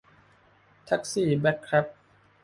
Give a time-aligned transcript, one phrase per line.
[0.85, 1.85] แท็กซี่แบล็คแค็บ